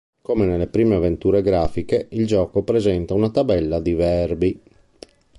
Come 0.23 0.47
nelle 0.47 0.65
prime 0.65 0.95
avventure 0.95 1.43
grafiche, 1.43 2.07
il 2.09 2.25
gioco 2.25 2.63
presenta 2.63 3.13
una 3.13 3.29
tabella 3.29 3.79
di 3.79 3.93
verbi. 3.93 4.59